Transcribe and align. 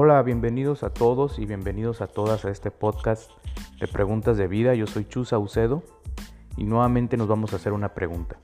Hola, 0.00 0.22
bienvenidos 0.22 0.84
a 0.84 0.90
todos 0.90 1.40
y 1.40 1.44
bienvenidos 1.44 2.02
a 2.02 2.06
todas 2.06 2.44
a 2.44 2.50
este 2.50 2.70
podcast 2.70 3.32
de 3.80 3.88
preguntas 3.88 4.36
de 4.36 4.46
vida. 4.46 4.76
Yo 4.76 4.86
soy 4.86 5.04
Chu 5.04 5.24
Saucedo 5.24 5.82
y 6.56 6.62
nuevamente 6.66 7.16
nos 7.16 7.26
vamos 7.26 7.52
a 7.52 7.56
hacer 7.56 7.72
una 7.72 7.94
pregunta. 7.94 8.36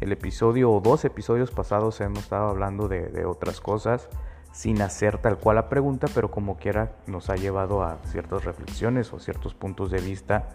El 0.00 0.10
episodio 0.10 0.72
o 0.72 0.80
dos 0.80 1.04
episodios 1.04 1.52
pasados 1.52 2.00
hemos 2.00 2.18
estado 2.18 2.48
hablando 2.48 2.88
de, 2.88 3.06
de 3.06 3.24
otras 3.24 3.60
cosas 3.60 4.08
sin 4.50 4.82
hacer 4.82 5.18
tal 5.18 5.38
cual 5.38 5.54
la 5.54 5.68
pregunta, 5.68 6.08
pero 6.12 6.32
como 6.32 6.56
quiera 6.56 6.96
nos 7.06 7.30
ha 7.30 7.36
llevado 7.36 7.84
a 7.84 8.00
ciertas 8.06 8.44
reflexiones 8.44 9.12
o 9.12 9.20
ciertos 9.20 9.54
puntos 9.54 9.92
de 9.92 10.00
vista 10.00 10.48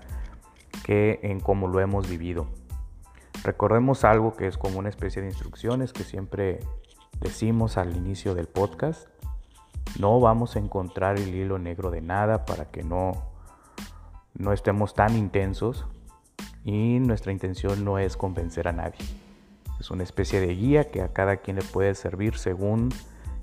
que 0.84 1.22
en 1.24 1.40
cómo 1.40 1.70
lo 1.70 1.80
hemos 1.80 2.10
vivido. 2.10 2.46
Recordemos 3.46 4.04
algo 4.04 4.36
que 4.36 4.48
es 4.48 4.58
como 4.58 4.80
una 4.80 4.90
especie 4.90 5.22
de 5.22 5.30
instrucciones 5.30 5.94
que 5.94 6.04
siempre 6.04 6.60
decimos 7.22 7.78
al 7.78 7.96
inicio 7.96 8.36
del 8.36 8.48
podcast. 8.48 9.08
No 9.98 10.20
vamos 10.20 10.56
a 10.56 10.60
encontrar 10.60 11.18
el 11.18 11.34
hilo 11.34 11.58
negro 11.58 11.92
de 11.92 12.02
nada 12.02 12.46
para 12.46 12.66
que 12.66 12.84
no, 12.84 13.24
no 14.34 14.54
estemos 14.54 14.94
tan 14.94 15.18
intensos 15.18 15.86
y 16.64 17.00
nuestra 17.00 17.32
intención 17.32 17.84
no 17.84 18.00
es 18.00 18.18
convencer 18.18 18.68
a 18.68 18.74
nadie. 18.74 19.00
Es 19.80 19.92
una 19.92 20.04
especie 20.04 20.40
de 20.42 20.56
guía 20.56 20.92
que 20.92 21.02
a 21.02 21.14
cada 21.14 21.38
quien 21.38 21.56
le 21.56 21.64
puede 21.64 21.96
servir 21.96 22.38
según 22.38 22.90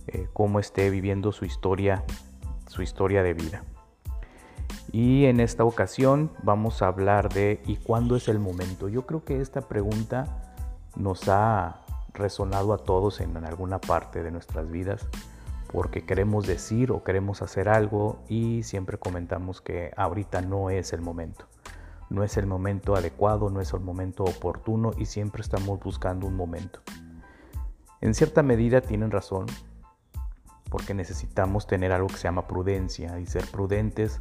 eh, 0.06 0.28
cómo 0.32 0.60
esté 0.60 0.90
viviendo 0.90 1.32
su 1.32 1.44
historia, 1.44 2.04
su 2.68 2.82
historia 2.82 3.22
de 3.22 3.34
vida. 3.34 3.64
Y 4.92 5.24
en 5.24 5.40
esta 5.40 5.64
ocasión 5.64 6.30
vamos 6.42 6.82
a 6.82 6.88
hablar 6.88 7.32
de 7.32 7.62
¿y 7.66 7.76
cuándo 7.76 8.16
es 8.16 8.28
el 8.28 8.38
momento? 8.38 8.88
Yo 8.88 9.06
creo 9.06 9.24
que 9.24 9.40
esta 9.40 9.62
pregunta 9.62 10.54
nos 10.94 11.28
ha 11.28 11.82
resonado 12.14 12.72
a 12.72 12.78
todos 12.78 13.20
en 13.20 13.36
alguna 13.44 13.80
parte 13.80 14.22
de 14.22 14.30
nuestras 14.30 14.70
vidas 14.70 15.06
porque 15.72 16.04
queremos 16.04 16.46
decir 16.46 16.92
o 16.92 17.02
queremos 17.02 17.42
hacer 17.42 17.68
algo 17.68 18.18
y 18.28 18.62
siempre 18.62 18.98
comentamos 18.98 19.60
que 19.60 19.92
ahorita 19.96 20.42
no 20.42 20.70
es 20.70 20.92
el 20.92 21.00
momento. 21.00 21.46
No 22.08 22.22
es 22.22 22.36
el 22.36 22.46
momento 22.46 22.94
adecuado, 22.94 23.50
no 23.50 23.60
es 23.60 23.72
el 23.72 23.80
momento 23.80 24.24
oportuno 24.24 24.92
y 24.96 25.06
siempre 25.06 25.42
estamos 25.42 25.80
buscando 25.80 26.26
un 26.26 26.36
momento. 26.36 26.80
En 28.00 28.14
cierta 28.14 28.42
medida 28.42 28.80
tienen 28.80 29.10
razón 29.10 29.46
porque 30.70 30.94
necesitamos 30.94 31.66
tener 31.66 31.92
algo 31.92 32.08
que 32.08 32.16
se 32.16 32.24
llama 32.24 32.46
prudencia 32.46 33.18
y 33.18 33.26
ser 33.26 33.44
prudentes 33.50 34.20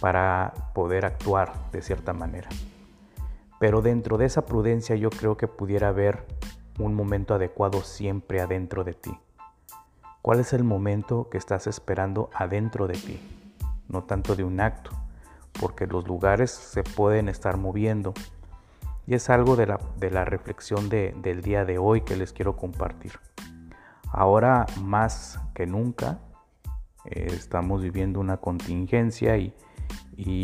para 0.00 0.52
poder 0.74 1.04
actuar 1.04 1.70
de 1.72 1.82
cierta 1.82 2.12
manera. 2.12 2.48
Pero 3.58 3.82
dentro 3.82 4.18
de 4.18 4.26
esa 4.26 4.44
prudencia 4.44 4.96
yo 4.96 5.10
creo 5.10 5.36
que 5.36 5.48
pudiera 5.48 5.88
haber 5.88 6.26
un 6.78 6.94
momento 6.94 7.34
adecuado 7.34 7.82
siempre 7.82 8.40
adentro 8.40 8.84
de 8.84 8.94
ti. 8.94 9.18
¿Cuál 10.26 10.40
es 10.40 10.52
el 10.52 10.64
momento 10.64 11.28
que 11.30 11.38
estás 11.38 11.68
esperando 11.68 12.30
adentro 12.34 12.88
de 12.88 12.94
ti? 12.94 13.20
No 13.86 14.02
tanto 14.02 14.34
de 14.34 14.42
un 14.42 14.58
acto, 14.58 14.90
porque 15.60 15.86
los 15.86 16.08
lugares 16.08 16.50
se 16.50 16.82
pueden 16.82 17.28
estar 17.28 17.58
moviendo. 17.58 18.12
Y 19.06 19.14
es 19.14 19.30
algo 19.30 19.54
de 19.54 19.68
la, 19.68 19.78
de 20.00 20.10
la 20.10 20.24
reflexión 20.24 20.88
del 20.88 21.42
día 21.42 21.64
de 21.64 21.78
hoy 21.78 22.00
que 22.00 22.16
les 22.16 22.32
quiero 22.32 22.56
compartir. 22.56 23.12
Ahora 24.10 24.66
más 24.82 25.38
que 25.54 25.64
nunca 25.64 26.18
eh, 27.04 27.28
estamos 27.30 27.80
viviendo 27.80 28.18
una 28.18 28.38
contingencia 28.38 29.36
y, 29.36 29.54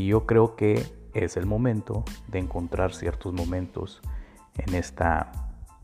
yo 0.06 0.27
creo 0.27 0.55
que 0.55 0.80
es 1.12 1.36
el 1.36 1.46
momento 1.46 2.05
de 2.28 2.39
encontrar 2.39 2.94
ciertos 2.94 3.33
momentos 3.33 4.00
en 4.58 4.77
esta, 4.77 5.33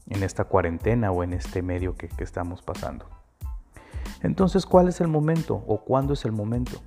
en 0.08 0.22
esta 0.22 0.44
cuarentena 0.44 1.10
o 1.10 1.24
en 1.24 1.33
este 1.33 1.62
medio 1.62 1.96
que, 1.96 2.08
estamos 2.18 2.62
pasando. 2.62 3.17
Entonces, 4.22 4.66
¿cuál 4.66 4.88
es 4.88 5.00
el 5.00 5.08
momento 5.08 5.62
o 5.66 5.84
cuándo 5.84 6.14
es 6.14 6.24
el 6.24 6.33
momento? 6.33 6.80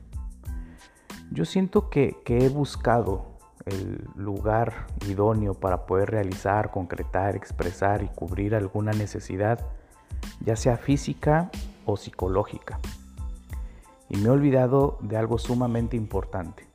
Yo 1.31 1.45
siento 1.45 1.89
que, 1.89 2.21
he 2.25 2.49
buscado 2.49 3.37
el 3.65 4.05
lugar 4.15 4.87
idóneo 5.07 5.53
para 5.53 5.85
poder 5.85 6.11
realizar, 6.11 6.71
concretar, 6.71 7.35
expresar 7.35 8.03
y 8.03 8.09
cubrir 8.09 8.53
alguna 8.53 8.91
necesidad, 8.91 9.65
ya 10.41 10.55
sea 10.55 10.77
física 10.77 11.49
o 11.85 11.95
psicológica. 11.95 12.79
Y 14.09 14.17
me 14.17 14.27
he 14.27 14.29
olvidado 14.29 14.97
de 15.01 15.15
algo 15.15 15.37
sumamente 15.37 15.95
importante, 15.95 16.67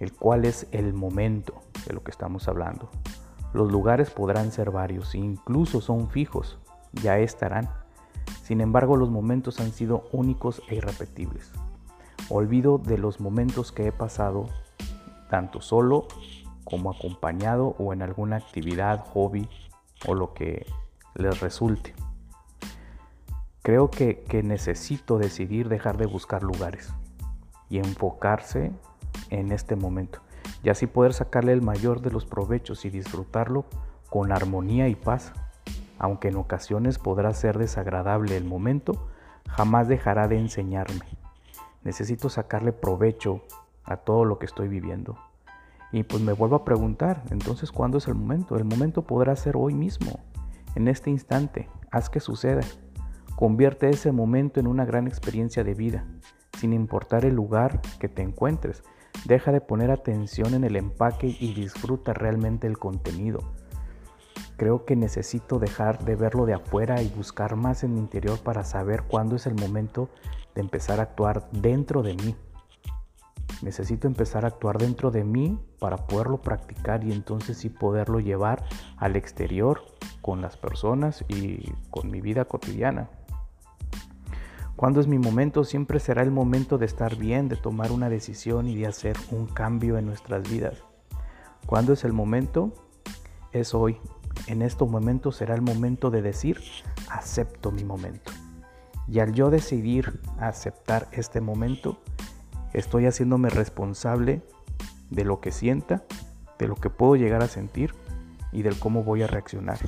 el 0.00 0.12
cual 0.12 0.46
es 0.46 0.66
el 0.72 0.92
momento 0.92 1.60
de 1.86 1.94
lo 1.94 2.02
que 2.02 2.10
estamos 2.10 2.48
hablando. 2.48 2.90
Los 3.52 3.70
lugares 3.70 4.10
podrán 4.10 4.50
ser 4.50 4.72
varios, 4.72 5.14
incluso 5.14 5.80
son 5.80 6.10
fijos, 6.10 6.58
ya 6.92 7.18
estarán. 7.18 7.79
Sin 8.50 8.60
embargo, 8.60 8.96
los 8.96 9.10
momentos 9.10 9.60
han 9.60 9.70
sido 9.70 10.08
únicos 10.10 10.60
e 10.68 10.74
irrepetibles. 10.74 11.52
Olvido 12.28 12.78
de 12.78 12.98
los 12.98 13.20
momentos 13.20 13.70
que 13.70 13.86
he 13.86 13.92
pasado, 13.92 14.48
tanto 15.28 15.60
solo 15.60 16.08
como 16.64 16.90
acompañado 16.90 17.76
o 17.78 17.92
en 17.92 18.02
alguna 18.02 18.34
actividad, 18.34 19.06
hobby 19.14 19.48
o 20.04 20.16
lo 20.16 20.34
que 20.34 20.66
les 21.14 21.38
resulte. 21.38 21.94
Creo 23.62 23.88
que, 23.88 24.26
necesito 24.42 25.18
decidir 25.18 25.68
dejar 25.68 25.96
de 25.96 26.06
buscar 26.06 26.42
lugares 26.42 26.92
y 27.68 27.78
enfocarse 27.78 28.72
en 29.28 29.52
este 29.52 29.76
momento 29.76 30.18
y 30.64 30.70
así 30.70 30.88
poder 30.88 31.14
sacarle 31.14 31.52
el 31.52 31.62
mayor 31.62 32.00
de 32.00 32.10
los 32.10 32.26
provechos 32.26 32.84
y 32.84 32.90
disfrutarlo 32.90 33.64
con 34.08 34.32
armonía 34.32 34.88
y 34.88 34.96
paz. 34.96 35.32
Aunque 36.00 36.28
en 36.28 36.36
ocasiones 36.36 36.98
podrá 36.98 37.34
ser 37.34 37.58
desagradable 37.58 38.34
el 38.34 38.44
momento, 38.44 39.10
jamás 39.46 39.86
dejará 39.86 40.28
de 40.28 40.38
enseñarme. 40.38 41.04
Necesito 41.84 42.30
sacarle 42.30 42.72
provecho 42.72 43.42
a 43.84 43.98
todo 43.98 44.24
lo 44.24 44.38
que 44.38 44.46
estoy 44.46 44.68
viviendo. 44.68 45.18
Y 45.92 46.04
pues 46.04 46.22
me 46.22 46.32
vuelvo 46.32 46.56
a 46.56 46.64
preguntar, 46.64 47.22
entonces, 47.28 47.70
¿cuándo 47.70 47.98
es 47.98 48.08
el 48.08 48.14
momento? 48.14 48.56
El 48.56 48.64
momento 48.64 49.02
podrá 49.02 49.36
ser 49.36 49.58
hoy 49.58 49.74
mismo, 49.74 50.20
en 50.74 50.88
este 50.88 51.10
instante. 51.10 51.68
Haz 51.90 52.08
que 52.08 52.20
suceda. 52.20 52.62
Convierte 53.36 53.90
ese 53.90 54.10
momento 54.10 54.58
en 54.58 54.68
una 54.68 54.86
gran 54.86 55.06
experiencia 55.06 55.64
de 55.64 55.74
vida, 55.74 56.06
sin 56.58 56.72
importar 56.72 57.26
el 57.26 57.34
lugar 57.34 57.82
que 57.98 58.08
te 58.08 58.22
encuentres. 58.22 58.82
Deja 59.26 59.52
de 59.52 59.60
poner 59.60 59.90
atención 59.90 60.54
en 60.54 60.64
el 60.64 60.76
empaque 60.76 61.36
y 61.38 61.52
disfruta 61.52 62.14
realmente 62.14 62.66
el 62.66 62.78
contenido. 62.78 63.52
Creo 64.60 64.84
que 64.84 64.94
necesito 64.94 65.58
dejar 65.58 66.04
de 66.04 66.16
verlo 66.16 66.44
de 66.44 66.52
afuera 66.52 67.00
y 67.00 67.08
buscar 67.08 67.56
más 67.56 67.82
en 67.82 67.94
mi 67.94 67.98
interior 67.98 68.38
para 68.40 68.62
saber 68.62 69.04
cuándo 69.04 69.36
es 69.36 69.46
el 69.46 69.54
momento 69.54 70.10
de 70.54 70.60
empezar 70.60 71.00
a 71.00 71.04
actuar 71.04 71.48
dentro 71.50 72.02
de 72.02 72.12
mí. 72.12 72.36
Necesito 73.62 74.06
empezar 74.06 74.44
a 74.44 74.48
actuar 74.48 74.76
dentro 74.76 75.10
de 75.10 75.24
mí 75.24 75.58
para 75.78 75.96
poderlo 75.96 76.42
practicar 76.42 77.02
y 77.04 77.12
entonces 77.12 77.56
sí 77.56 77.70
poderlo 77.70 78.20
llevar 78.20 78.62
al 78.98 79.16
exterior 79.16 79.80
con 80.20 80.42
las 80.42 80.58
personas 80.58 81.24
y 81.28 81.72
con 81.88 82.10
mi 82.10 82.20
vida 82.20 82.44
cotidiana. 82.44 83.08
Cuando 84.76 85.00
es 85.00 85.06
mi 85.06 85.18
momento? 85.18 85.64
Siempre 85.64 86.00
será 86.00 86.20
el 86.20 86.32
momento 86.32 86.76
de 86.76 86.84
estar 86.84 87.16
bien, 87.16 87.48
de 87.48 87.56
tomar 87.56 87.92
una 87.92 88.10
decisión 88.10 88.68
y 88.68 88.76
de 88.76 88.88
hacer 88.88 89.16
un 89.30 89.46
cambio 89.46 89.96
en 89.96 90.04
nuestras 90.04 90.46
vidas. 90.50 90.84
¿Cuándo 91.64 91.94
es 91.94 92.04
el 92.04 92.12
momento? 92.12 92.74
Es 93.52 93.72
hoy. 93.72 93.98
En 94.46 94.62
estos 94.62 94.88
momentos 94.88 95.36
será 95.36 95.54
el 95.54 95.62
momento 95.62 96.10
de 96.10 96.22
decir, 96.22 96.60
acepto 97.08 97.70
mi 97.70 97.84
momento. 97.84 98.32
Y 99.06 99.18
al 99.20 99.32
yo 99.32 99.50
decidir 99.50 100.20
aceptar 100.38 101.08
este 101.12 101.40
momento, 101.40 101.98
estoy 102.72 103.06
haciéndome 103.06 103.50
responsable 103.50 104.42
de 105.10 105.24
lo 105.24 105.40
que 105.40 105.52
sienta, 105.52 106.04
de 106.58 106.68
lo 106.68 106.76
que 106.76 106.90
puedo 106.90 107.16
llegar 107.16 107.42
a 107.42 107.48
sentir 107.48 107.94
y 108.52 108.62
del 108.62 108.78
cómo 108.78 109.02
voy 109.02 109.22
a 109.22 109.26
reaccionar. 109.26 109.78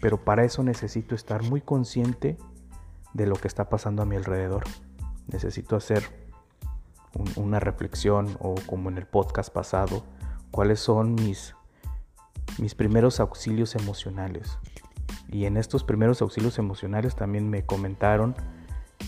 Pero 0.00 0.24
para 0.24 0.44
eso 0.44 0.62
necesito 0.62 1.14
estar 1.14 1.42
muy 1.42 1.60
consciente 1.60 2.36
de 3.14 3.26
lo 3.26 3.36
que 3.36 3.48
está 3.48 3.68
pasando 3.68 4.02
a 4.02 4.06
mi 4.06 4.16
alrededor. 4.16 4.64
Necesito 5.28 5.76
hacer 5.76 6.02
una 7.36 7.60
reflexión 7.60 8.36
o 8.40 8.54
como 8.66 8.88
en 8.90 8.98
el 8.98 9.06
podcast 9.06 9.52
pasado, 9.52 10.02
cuáles 10.50 10.80
son 10.80 11.14
mis, 11.14 11.54
mis 12.58 12.74
primeros 12.74 13.20
auxilios 13.20 13.74
emocionales. 13.74 14.58
Y 15.28 15.46
en 15.46 15.56
estos 15.56 15.84
primeros 15.84 16.22
auxilios 16.22 16.58
emocionales 16.58 17.16
también 17.16 17.48
me 17.48 17.64
comentaron 17.64 18.34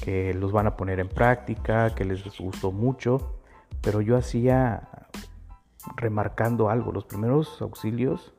que 0.02 0.34
los 0.34 0.52
van 0.52 0.66
a 0.66 0.76
poner 0.76 1.00
en 1.00 1.08
práctica, 1.08 1.94
que 1.94 2.04
les 2.04 2.24
gustó 2.38 2.72
mucho, 2.72 3.38
pero 3.80 4.00
yo 4.00 4.16
hacía 4.16 4.88
remarcando 5.96 6.70
algo, 6.70 6.92
los 6.92 7.04
primeros 7.04 7.60
auxilios 7.60 8.34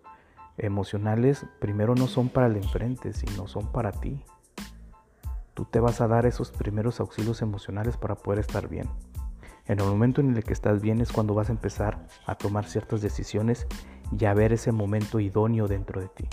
emocionales 0.57 1.45
primero 1.59 1.95
no 1.95 2.07
son 2.07 2.29
para 2.29 2.47
el 2.47 2.57
enfrente, 2.57 3.13
sino 3.13 3.47
son 3.47 3.71
para 3.71 3.91
ti 3.91 4.23
tú 5.55 5.65
te 5.65 5.79
vas 5.79 6.01
a 6.01 6.07
dar 6.07 6.27
esos 6.27 6.51
primeros 6.51 6.99
auxilios 6.99 7.41
emocionales 7.41 7.97
para 7.97 8.15
poder 8.15 8.39
estar 8.39 8.67
bien. 8.67 8.87
En 9.65 9.79
el 9.79 9.85
momento 9.85 10.21
en 10.21 10.35
el 10.35 10.43
que 10.43 10.53
estás 10.53 10.81
bien 10.81 11.01
es 11.01 11.11
cuando 11.11 11.33
vas 11.33 11.49
a 11.49 11.53
empezar 11.53 12.05
a 12.27 12.35
tomar 12.35 12.65
ciertas 12.65 13.01
decisiones 13.01 13.65
y 14.11 14.25
a 14.25 14.33
ver 14.33 14.53
ese 14.53 14.71
momento 14.71 15.19
idóneo 15.19 15.67
dentro 15.67 16.01
de 16.01 16.07
ti. 16.09 16.27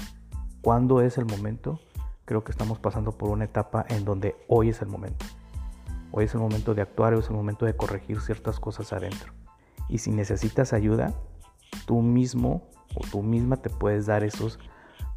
¿Cuándo 0.61 1.01
es 1.01 1.19
el 1.19 1.25
momento? 1.25 1.81
Creo 2.25 2.45
que 2.45 2.53
estamos 2.53 2.79
pasando 2.79 3.13
por 3.13 3.31
una 3.31 3.45
etapa 3.45 3.85
en 3.89 4.05
donde 4.05 4.37
hoy 4.49 4.69
es 4.69 4.81
el 4.83 4.89
momento. 4.89 5.25
hoy 6.15 6.27
es 6.27 6.35
el 6.35 6.41
momento 6.41 6.75
de 6.75 6.83
actuar, 6.83 7.15
hoy 7.15 7.21
es 7.21 7.29
el 7.29 7.37
momento 7.37 7.65
de 7.65 7.75
corregir 7.75 8.21
ciertas 8.21 8.61
cosas 8.61 8.93
adentro. 8.93 9.33
Y 9.89 9.99
si 9.99 10.11
necesitas 10.11 10.73
ayuda, 10.73 11.15
tú 11.87 12.03
mismo 12.03 12.69
o 12.95 13.01
tú 13.11 13.23
misma 13.23 13.57
te 13.57 13.71
puedes 13.71 14.07
dar 14.07 14.23
esos 14.23 14.59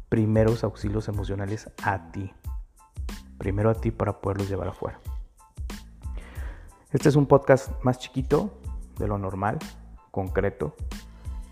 primeros 0.08 0.64
auxilios 0.64 1.08
emocionales 1.08 1.70
a 1.82 2.10
ti. 2.12 2.32
Primero 3.38 3.70
a 3.70 3.74
ti 3.74 3.90
para 3.90 4.20
poderlos 4.20 4.48
llevar 4.48 4.68
afuera. 4.68 4.98
Este 6.92 7.08
es 7.08 7.16
un 7.16 7.26
podcast 7.26 7.70
más 7.82 7.98
chiquito 7.98 8.58
de 8.98 9.06
lo 9.06 9.18
normal, 9.18 9.58
concreto, 10.10 10.74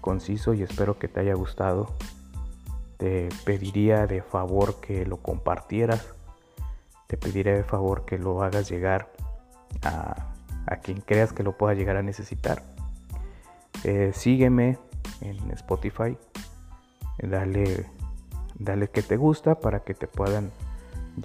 conciso 0.04 0.52
y 0.52 0.62
espero 0.62 0.98
que 0.98 1.08
te 1.08 1.20
haya 1.20 1.32
gustado. 1.32 1.94
Te 2.98 3.30
pediría 3.46 4.06
de 4.06 4.20
favor 4.20 4.78
que 4.78 5.06
lo 5.06 5.16
compartieras. 5.16 6.14
Te 7.06 7.16
pediría 7.16 7.54
de 7.54 7.64
favor 7.64 8.04
que 8.04 8.18
lo 8.18 8.42
hagas 8.42 8.68
llegar 8.68 9.10
a, 9.82 10.26
quien 10.82 11.00
creas 11.00 11.32
que 11.32 11.42
lo 11.42 11.56
pueda 11.56 11.72
llegar 11.72 11.96
a 11.96 12.02
necesitar. 12.02 12.62
Eh, 13.82 14.10
sígueme 14.12 14.76
en 15.22 15.50
Spotify. 15.52 16.18
Dale, 17.16 17.86
dale 18.58 18.88
que 18.88 19.00
te 19.02 19.16
gusta 19.16 19.54
para 19.54 19.84
que 19.84 19.94
te 19.94 20.06
puedan 20.06 20.50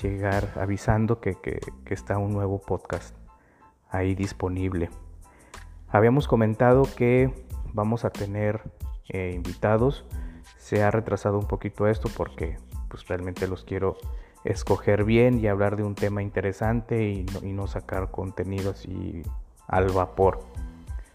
llegar 0.01 0.53
avisando 0.55 1.19
que, 1.19 1.35
está 1.87 2.17
un 2.17 2.31
nuevo 2.31 2.61
podcast 2.61 3.13
ahí 3.89 4.15
disponible. 4.15 4.89
Habíamos 5.89 6.29
comentado 6.29 6.87
que 6.95 7.49
vamos 7.73 8.05
a 8.05 8.09
tener 8.09 8.61
eh, 9.09 9.31
invitados. 9.35 10.05
Se 10.57 10.83
ha 10.83 10.91
retrasado 10.91 11.37
un 11.37 11.47
poquito 11.47 11.87
esto 11.87 12.09
porque 12.15 12.57
pues 12.89 13.07
realmente 13.07 13.47
los 13.47 13.63
quiero 13.63 13.97
escoger 14.43 15.03
bien 15.03 15.39
y 15.39 15.47
hablar 15.47 15.75
de 15.75 15.83
un 15.83 15.95
tema 15.95 16.21
interesante 16.21 17.09
y 17.09 17.25
no, 17.51 17.67
sacar 17.67 18.11
contenido 18.11 18.71
así 18.71 19.23
al 19.67 19.89
vapor. 19.89 20.39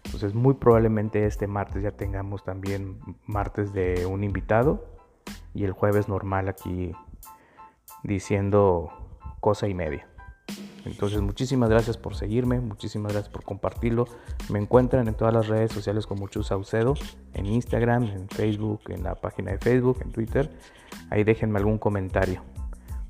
Entonces 0.05 0.33
muy 0.33 0.53
probablemente 0.53 1.25
este 1.25 1.47
martes 1.47 1.83
ya 1.83 1.91
tengamos 1.91 2.43
también 2.43 2.99
martes 3.25 3.73
de 3.73 4.05
un 4.05 4.23
invitado 4.23 4.85
y 5.53 5.63
el 5.63 5.71
jueves 5.71 6.07
normal 6.07 6.47
aquí 6.47 6.91
diciendo 8.03 8.91
cosa 9.39 9.67
y 9.67 9.73
media. 9.73 10.07
Entonces 10.85 11.19
muchísimas 11.21 11.69
gracias 11.69 11.97
por 11.97 12.15
seguirme, 12.15 12.59
muchísimas 12.59 13.11
gracias 13.11 13.31
por 13.31 13.43
compartirlo. 13.43 14.05
Me 14.49 14.59
encuentran 14.59 15.07
en 15.07 15.15
todas 15.15 15.33
las 15.33 15.47
redes 15.47 15.71
sociales 15.71 16.05
como 16.05 16.27
Chus 16.27 16.47
Saucedo, 16.47 16.93
en 17.33 17.47
Instagram, 17.47 18.03
en 18.03 18.29
Facebook, 18.29 18.81
en 18.89 19.03
la 19.03 19.15
página 19.15 19.51
de 19.51 19.57
Facebook, 19.57 19.99
en 20.01 20.11
Twitter. 20.11 20.51
Ahí 21.09 21.23
déjenme 21.23 21.57
algún 21.57 21.79
comentario. 21.79 22.43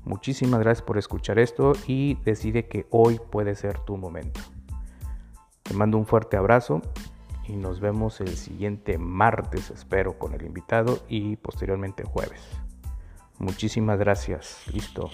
Muchísimas 0.04 0.60
gracias 0.60 0.86
por 0.86 0.98
escuchar 0.98 1.38
esto 1.38 1.72
y 1.86 2.14
decide 2.24 2.66
que 2.68 2.86
hoy 2.90 3.20
puede 3.30 3.54
ser 3.54 3.78
tu 3.80 3.96
momento. 3.96 4.40
Te 5.62 5.74
mando 5.74 5.98
un 5.98 6.06
fuerte 6.06 6.36
abrazo 6.36 6.80
y 7.48 7.56
nos 7.56 7.80
vemos 7.80 8.20
el 8.20 8.36
siguiente 8.36 8.98
martes, 8.98 9.70
espero, 9.70 10.18
con 10.18 10.32
el 10.32 10.46
invitado 10.46 11.00
y 11.08 11.36
posteriormente 11.36 12.04
jueves. 12.04 12.40
Muchísimas 13.38 13.98
gracias. 13.98 14.62
Listo. 14.72 15.10